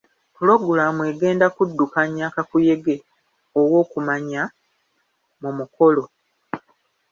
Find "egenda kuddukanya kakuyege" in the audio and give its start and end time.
1.11-2.95